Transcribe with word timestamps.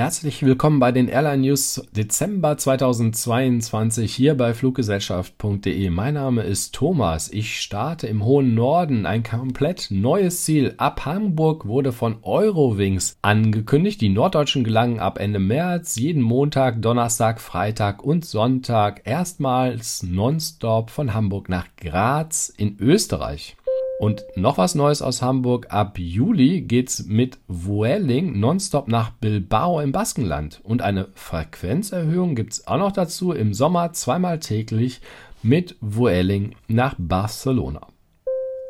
Herzlich 0.00 0.42
willkommen 0.42 0.80
bei 0.80 0.92
den 0.92 1.08
Airline 1.08 1.42
News 1.46 1.82
Dezember 1.94 2.56
2022 2.56 4.14
hier 4.14 4.34
bei 4.34 4.54
Fluggesellschaft.de. 4.54 5.90
Mein 5.90 6.14
Name 6.14 6.40
ist 6.40 6.74
Thomas. 6.74 7.30
Ich 7.30 7.60
starte 7.60 8.06
im 8.06 8.24
hohen 8.24 8.54
Norden. 8.54 9.04
Ein 9.04 9.22
komplett 9.22 9.88
neues 9.90 10.46
Ziel 10.46 10.72
ab 10.78 11.04
Hamburg 11.04 11.66
wurde 11.66 11.92
von 11.92 12.16
Eurowings 12.22 13.18
angekündigt. 13.20 14.00
Die 14.00 14.08
Norddeutschen 14.08 14.64
gelangen 14.64 15.00
ab 15.00 15.18
Ende 15.20 15.38
März 15.38 15.96
jeden 15.96 16.22
Montag, 16.22 16.80
Donnerstag, 16.80 17.38
Freitag 17.38 18.02
und 18.02 18.24
Sonntag 18.24 19.02
erstmals 19.04 20.02
nonstop 20.02 20.88
von 20.88 21.12
Hamburg 21.12 21.50
nach 21.50 21.66
Graz 21.76 22.50
in 22.56 22.78
Österreich. 22.80 23.54
Und 24.00 24.24
noch 24.34 24.56
was 24.56 24.74
Neues 24.74 25.02
aus 25.02 25.20
Hamburg. 25.20 25.66
Ab 25.68 25.98
Juli 25.98 26.62
geht's 26.62 27.04
mit 27.04 27.36
Vueling 27.48 28.40
nonstop 28.40 28.88
nach 28.88 29.10
Bilbao 29.10 29.78
im 29.78 29.92
Baskenland. 29.92 30.62
Und 30.64 30.80
eine 30.80 31.08
Frequenzerhöhung 31.12 32.34
gibt's 32.34 32.66
auch 32.66 32.78
noch 32.78 32.92
dazu 32.92 33.32
im 33.32 33.52
Sommer 33.52 33.92
zweimal 33.92 34.38
täglich 34.38 35.02
mit 35.42 35.76
Vueling 35.82 36.54
nach 36.66 36.94
Barcelona. 36.96 37.88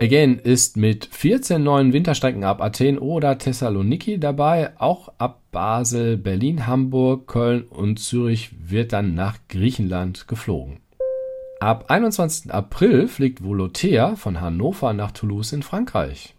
Again 0.02 0.36
ist 0.40 0.76
mit 0.76 1.06
14 1.06 1.62
neuen 1.62 1.92
Winterstrecken 1.92 2.42
ab 2.42 2.60
Athen 2.60 2.98
oder 2.98 3.38
Thessaloniki 3.38 4.18
dabei. 4.18 4.72
Auch 4.80 5.12
ab 5.18 5.42
Basel, 5.52 6.16
Berlin, 6.16 6.66
Hamburg, 6.66 7.28
Köln 7.28 7.62
und 7.62 8.00
Zürich 8.00 8.50
wird 8.68 8.92
dann 8.92 9.14
nach 9.14 9.38
Griechenland 9.48 10.26
geflogen. 10.26 10.80
Ab 11.62 11.90
21. 11.90 12.50
April 12.54 13.06
fliegt 13.06 13.44
Volotea 13.44 14.16
von 14.16 14.40
Hannover 14.40 14.94
nach 14.94 15.10
Toulouse 15.10 15.52
in 15.52 15.62
Frankreich. 15.62 16.34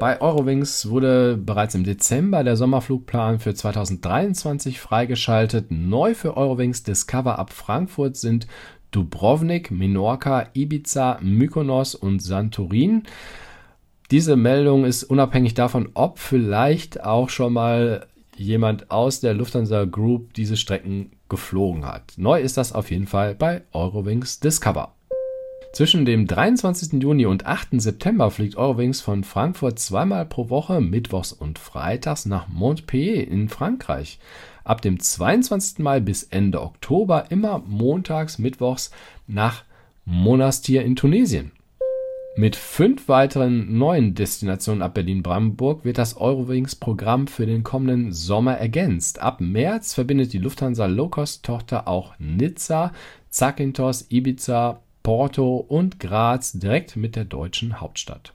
Bei 0.00 0.20
Eurowings 0.20 0.90
wurde 0.90 1.36
bereits 1.36 1.76
im 1.76 1.84
Dezember 1.84 2.42
der 2.42 2.56
Sommerflugplan 2.56 3.38
für 3.38 3.54
2023 3.54 4.80
freigeschaltet. 4.80 5.70
Neu 5.70 6.14
für 6.14 6.36
Eurowings 6.36 6.82
Discover 6.82 7.38
ab 7.38 7.52
Frankfurt 7.52 8.16
sind 8.16 8.48
Dubrovnik, 8.90 9.70
Menorca, 9.70 10.48
Ibiza, 10.54 11.18
Mykonos 11.22 11.94
und 11.94 12.20
Santorin. 12.20 13.04
Diese 14.10 14.34
Meldung 14.34 14.84
ist 14.84 15.04
unabhängig 15.04 15.54
davon, 15.54 15.90
ob 15.94 16.18
vielleicht 16.18 17.04
auch 17.04 17.28
schon 17.28 17.52
mal 17.52 18.08
jemand 18.36 18.90
aus 18.90 19.20
der 19.20 19.34
Lufthansa 19.34 19.84
Group 19.84 20.34
diese 20.34 20.56
Strecken 20.56 21.12
geflogen 21.28 21.86
hat. 21.86 22.14
Neu 22.16 22.40
ist 22.40 22.56
das 22.56 22.72
auf 22.72 22.90
jeden 22.90 23.06
Fall 23.06 23.34
bei 23.34 23.62
Eurowings 23.72 24.40
Discover. 24.40 24.94
Zwischen 25.74 26.04
dem 26.04 26.28
23. 26.28 27.02
Juni 27.02 27.26
und 27.26 27.46
8. 27.46 27.80
September 27.80 28.30
fliegt 28.30 28.56
Eurowings 28.56 29.00
von 29.00 29.24
Frankfurt 29.24 29.80
zweimal 29.80 30.24
pro 30.24 30.48
Woche, 30.48 30.80
mittwochs 30.80 31.32
und 31.32 31.58
freitags 31.58 32.26
nach 32.26 32.46
Montpellier 32.46 33.26
in 33.26 33.48
Frankreich. 33.48 34.20
Ab 34.62 34.82
dem 34.82 35.00
22. 35.00 35.80
Mai 35.80 35.98
bis 35.98 36.22
Ende 36.22 36.62
Oktober 36.62 37.24
immer 37.30 37.58
montags, 37.66 38.38
mittwochs 38.38 38.92
nach 39.26 39.64
Monastir 40.04 40.84
in 40.84 40.94
Tunesien. 40.94 41.50
Mit 42.36 42.56
fünf 42.56 43.08
weiteren 43.08 43.78
neuen 43.78 44.16
Destinationen 44.16 44.82
ab 44.82 44.94
Berlin-Brandenburg 44.94 45.84
wird 45.84 45.98
das 45.98 46.16
Eurowings-Programm 46.16 47.28
für 47.28 47.46
den 47.46 47.62
kommenden 47.62 48.12
Sommer 48.12 48.54
ergänzt. 48.54 49.20
Ab 49.20 49.40
März 49.40 49.94
verbindet 49.94 50.32
die 50.32 50.38
Lufthansa 50.38 50.86
Low-Cost-Tochter 50.86 51.86
auch 51.86 52.14
Nizza, 52.18 52.92
Zakynthos, 53.30 54.06
Ibiza, 54.10 54.80
Porto 55.04 55.58
und 55.58 56.00
Graz 56.00 56.50
direkt 56.54 56.96
mit 56.96 57.14
der 57.14 57.24
deutschen 57.24 57.80
Hauptstadt. 57.80 58.32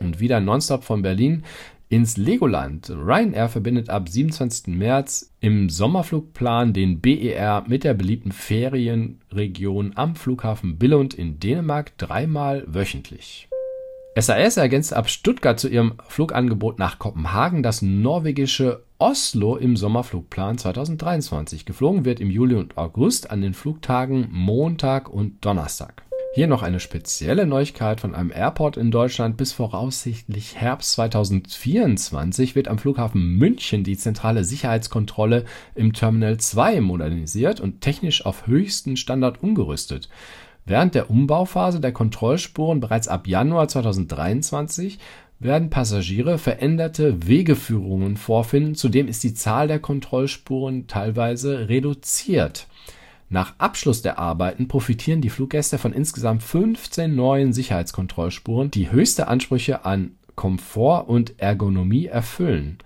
Und 0.00 0.20
wieder 0.20 0.40
nonstop 0.40 0.84
von 0.84 1.02
Berlin 1.02 1.44
ins 1.88 2.16
Legoland. 2.16 2.90
Ryanair 2.90 3.48
verbindet 3.48 3.88
ab 3.88 4.08
27. 4.08 4.68
März 4.68 5.32
im 5.40 5.70
Sommerflugplan 5.70 6.72
den 6.72 7.00
BER 7.00 7.64
mit 7.66 7.84
der 7.84 7.94
beliebten 7.94 8.32
Ferienregion 8.32 9.92
am 9.94 10.14
Flughafen 10.14 10.78
Billund 10.78 11.14
in 11.14 11.40
Dänemark 11.40 11.96
dreimal 11.96 12.64
wöchentlich. 12.66 13.48
SAS 14.20 14.56
ergänzt 14.56 14.92
ab 14.92 15.08
Stuttgart 15.08 15.60
zu 15.60 15.68
ihrem 15.68 15.94
Flugangebot 16.08 16.78
nach 16.78 16.98
Kopenhagen 16.98 17.62
das 17.62 17.82
norwegische 17.82 18.82
Oslo 18.98 19.56
im 19.56 19.76
Sommerflugplan 19.76 20.58
2023. 20.58 21.64
Geflogen 21.64 22.04
wird 22.04 22.18
im 22.18 22.30
Juli 22.30 22.56
und 22.56 22.76
August 22.76 23.30
an 23.30 23.42
den 23.42 23.54
Flugtagen 23.54 24.26
Montag 24.32 25.08
und 25.08 25.44
Donnerstag. 25.44 26.02
Hier 26.34 26.46
noch 26.46 26.62
eine 26.62 26.78
spezielle 26.78 27.46
Neuigkeit 27.46 28.00
von 28.00 28.14
einem 28.14 28.30
Airport 28.30 28.76
in 28.76 28.90
Deutschland. 28.90 29.36
Bis 29.38 29.52
voraussichtlich 29.52 30.56
Herbst 30.56 30.92
2024 30.92 32.54
wird 32.54 32.68
am 32.68 32.78
Flughafen 32.78 33.36
München 33.36 33.82
die 33.82 33.96
zentrale 33.96 34.44
Sicherheitskontrolle 34.44 35.46
im 35.74 35.94
Terminal 35.94 36.36
2 36.36 36.80
modernisiert 36.82 37.60
und 37.60 37.80
technisch 37.80 38.26
auf 38.26 38.46
höchsten 38.46 38.96
Standard 38.96 39.42
umgerüstet. 39.42 40.10
Während 40.66 40.94
der 40.94 41.10
Umbauphase 41.10 41.80
der 41.80 41.92
Kontrollspuren 41.92 42.78
bereits 42.78 43.08
ab 43.08 43.26
Januar 43.26 43.68
2023 43.68 44.98
werden 45.40 45.70
Passagiere 45.70 46.36
veränderte 46.36 47.26
Wegeführungen 47.26 48.18
vorfinden. 48.18 48.74
Zudem 48.74 49.08
ist 49.08 49.24
die 49.24 49.34
Zahl 49.34 49.66
der 49.66 49.78
Kontrollspuren 49.78 50.86
teilweise 50.88 51.70
reduziert. 51.70 52.66
Nach 53.30 53.54
Abschluss 53.58 54.00
der 54.00 54.18
Arbeiten 54.18 54.68
profitieren 54.68 55.20
die 55.20 55.28
Fluggäste 55.28 55.76
von 55.76 55.92
insgesamt 55.92 56.42
15 56.42 57.14
neuen 57.14 57.52
Sicherheitskontrollspuren, 57.52 58.70
die 58.70 58.90
höchste 58.90 59.28
Ansprüche 59.28 59.84
an 59.84 60.12
Komfort 60.34 61.08
und 61.08 61.38
Ergonomie 61.38 62.06
erfüllen. 62.06 62.78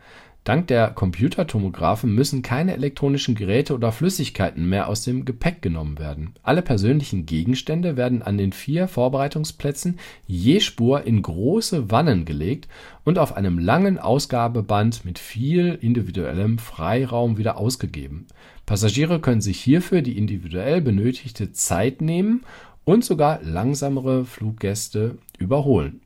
Dank 0.45 0.67
der 0.67 0.91
Computertomographen 0.91 2.13
müssen 2.13 2.43
keine 2.43 2.75
elektronischen 2.75 3.37
Geräte 3.37 3.75
oder 3.75 3.93
Flüssigkeiten 3.93 4.69
mehr 4.69 4.89
aus 4.89 5.03
dem 5.05 5.25
Gepäck 5.25 5.63
genommen 5.63 6.01
werden. 6.01 6.35
Alle 6.43 6.63
persönlichen 6.63 7.27
Gegenstände 7.27 7.97
werden 7.97 8.23
an 8.23 8.39
den 8.39 8.53
vier 8.53 8.89
Vorbereitungsplätzen 8.89 10.01
je 10.27 10.59
Spur 10.59 11.05
in 11.05 11.23
große 11.23 11.93
Wannen 11.93 12.25
gelegt 12.25 12.67
und 13.05 13.21
auf 13.21 13.37
einem 13.37 13.61
langen 13.61 14.01
Ausgabeband 14.01 15.05
mit 15.05 15.21
viel 15.21 15.79
individuellem 15.81 16.59
Freiraum 16.59 17.39
wieder 17.39 17.57
ausgegeben. 17.57 18.27
Passagiere 18.67 19.21
können 19.21 19.43
sich 19.43 19.61
hierfür 19.61 20.03
die 20.03 20.19
individuell 20.19 20.81
benötigte 20.81 21.53
Zeit 21.53 22.01
nehmen 22.01 22.43
und 22.85 23.05
sogar 23.05 23.41
langsamere 23.45 24.25
Fluggäste 24.25 25.19
überholen. 25.39 26.01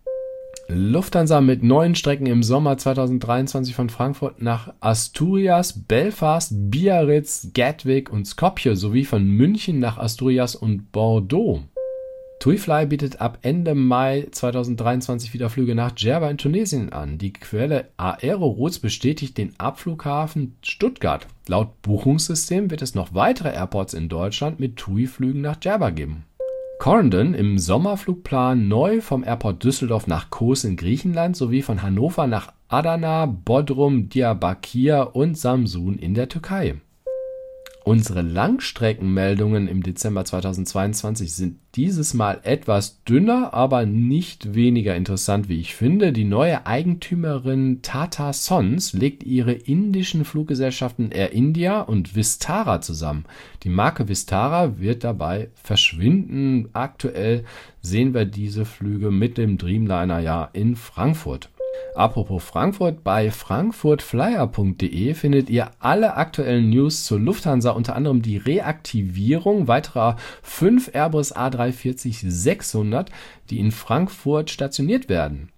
Lufthansa 0.68 1.40
mit 1.40 1.62
neuen 1.62 1.94
Strecken 1.94 2.26
im 2.26 2.42
Sommer 2.42 2.76
2023 2.76 3.74
von 3.74 3.88
Frankfurt 3.88 4.42
nach 4.42 4.74
Asturias, 4.80 5.84
Belfast, 5.86 6.52
Biarritz, 6.52 7.50
Gatwick 7.54 8.10
und 8.10 8.26
Skopje 8.26 8.74
sowie 8.74 9.04
von 9.04 9.28
München 9.28 9.78
nach 9.78 9.96
Asturias 9.96 10.56
und 10.56 10.90
Bordeaux. 10.90 11.62
TuiFly 12.40 12.86
bietet 12.86 13.20
ab 13.20 13.38
Ende 13.42 13.74
Mai 13.74 14.26
2023 14.30 15.32
wieder 15.32 15.50
Flüge 15.50 15.74
nach 15.74 15.92
Djerba 15.92 16.28
in 16.30 16.38
Tunesien 16.38 16.92
an. 16.92 17.16
Die 17.16 17.32
Quelle 17.32 17.88
Aeroroutes 17.96 18.80
bestätigt 18.80 19.38
den 19.38 19.54
Abflughafen 19.58 20.56
Stuttgart. 20.62 21.28
Laut 21.46 21.80
Buchungssystem 21.82 22.70
wird 22.70 22.82
es 22.82 22.94
noch 22.94 23.14
weitere 23.14 23.54
Airports 23.54 23.94
in 23.94 24.08
Deutschland 24.08 24.58
mit 24.58 24.76
TUI-Flügen 24.76 25.40
nach 25.40 25.56
Djerba 25.56 25.90
geben. 25.90 26.24
Corendon 26.78 27.34
im 27.34 27.58
Sommerflugplan 27.58 28.68
neu 28.68 29.00
vom 29.00 29.24
Airport 29.24 29.64
Düsseldorf 29.64 30.06
nach 30.06 30.30
Kos 30.30 30.64
in 30.64 30.76
Griechenland 30.76 31.36
sowie 31.36 31.62
von 31.62 31.82
Hannover 31.82 32.26
nach 32.26 32.52
Adana, 32.68 33.26
Bodrum, 33.26 34.08
Diyarbakir 34.08 35.10
und 35.14 35.38
Samsun 35.38 35.98
in 35.98 36.14
der 36.14 36.28
Türkei 36.28 36.76
Unsere 37.88 38.22
Langstreckenmeldungen 38.22 39.68
im 39.68 39.80
Dezember 39.80 40.24
2022 40.24 41.32
sind 41.32 41.60
dieses 41.76 42.14
Mal 42.14 42.40
etwas 42.42 43.04
dünner, 43.04 43.54
aber 43.54 43.86
nicht 43.86 44.56
weniger 44.56 44.96
interessant, 44.96 45.48
wie 45.48 45.60
ich 45.60 45.76
finde. 45.76 46.12
Die 46.12 46.24
neue 46.24 46.66
Eigentümerin 46.66 47.82
Tata 47.82 48.32
Sons 48.32 48.92
legt 48.92 49.22
ihre 49.22 49.52
indischen 49.52 50.24
Fluggesellschaften 50.24 51.12
Air 51.12 51.30
India 51.30 51.80
und 51.80 52.16
Vistara 52.16 52.80
zusammen. 52.80 53.24
Die 53.62 53.68
Marke 53.68 54.08
Vistara 54.08 54.80
wird 54.80 55.04
dabei 55.04 55.50
verschwinden. 55.54 56.70
Aktuell 56.72 57.44
sehen 57.82 58.14
wir 58.14 58.24
diese 58.24 58.64
Flüge 58.64 59.12
mit 59.12 59.38
dem 59.38 59.58
Dreamliner 59.58 60.18
ja 60.18 60.50
in 60.52 60.74
Frankfurt. 60.74 61.50
Apropos 61.96 62.44
Frankfurt, 62.44 63.02
bei 63.04 63.30
frankfurtflyer.de 63.30 65.14
findet 65.14 65.48
ihr 65.48 65.70
alle 65.78 66.16
aktuellen 66.16 66.68
News 66.68 67.04
zur 67.04 67.18
Lufthansa, 67.18 67.70
unter 67.70 67.96
anderem 67.96 68.20
die 68.20 68.36
Reaktivierung 68.36 69.66
weiterer 69.66 70.16
fünf 70.42 70.90
Airbus 70.92 71.34
A340-600, 71.34 73.06
die 73.48 73.60
in 73.60 73.72
Frankfurt 73.72 74.50
stationiert 74.50 75.08
werden. 75.08 75.48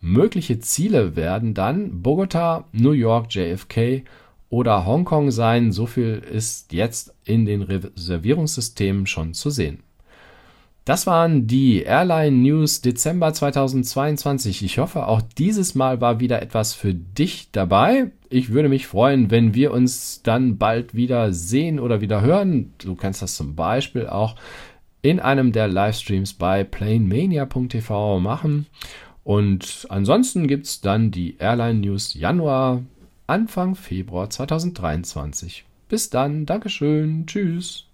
Mögliche 0.00 0.60
Ziele 0.60 1.14
werden 1.14 1.52
dann 1.52 2.00
Bogota, 2.00 2.64
New 2.72 2.92
York, 2.92 3.34
JFK 3.34 4.02
oder 4.48 4.86
Hongkong 4.86 5.30
sein. 5.30 5.72
So 5.72 5.84
viel 5.84 6.22
ist 6.32 6.72
jetzt 6.72 7.14
in 7.24 7.44
den 7.44 7.60
Reservierungssystemen 7.60 9.06
schon 9.06 9.34
zu 9.34 9.50
sehen. 9.50 9.82
Das 10.86 11.04
waren 11.08 11.48
die 11.48 11.82
Airline 11.82 12.36
News 12.36 12.80
Dezember 12.80 13.32
2022. 13.32 14.62
Ich 14.62 14.78
hoffe, 14.78 15.08
auch 15.08 15.20
dieses 15.20 15.74
Mal 15.74 16.00
war 16.00 16.20
wieder 16.20 16.40
etwas 16.40 16.74
für 16.74 16.94
dich 16.94 17.50
dabei. 17.50 18.12
Ich 18.30 18.50
würde 18.50 18.68
mich 18.68 18.86
freuen, 18.86 19.32
wenn 19.32 19.52
wir 19.52 19.72
uns 19.72 20.22
dann 20.22 20.58
bald 20.58 20.94
wieder 20.94 21.32
sehen 21.32 21.80
oder 21.80 22.00
wieder 22.00 22.20
hören. 22.20 22.72
Du 22.78 22.94
kannst 22.94 23.20
das 23.20 23.34
zum 23.34 23.56
Beispiel 23.56 24.06
auch 24.06 24.36
in 25.02 25.18
einem 25.18 25.50
der 25.50 25.66
Livestreams 25.66 26.34
bei 26.34 26.62
planemania.tv 26.62 28.20
machen. 28.20 28.66
Und 29.24 29.88
ansonsten 29.90 30.46
gibt 30.46 30.66
es 30.66 30.82
dann 30.82 31.10
die 31.10 31.36
Airline 31.38 31.80
News 31.80 32.14
Januar, 32.14 32.80
Anfang 33.26 33.74
Februar 33.74 34.30
2023. 34.30 35.64
Bis 35.88 36.10
dann, 36.10 36.46
Dankeschön, 36.46 37.26
tschüss. 37.26 37.85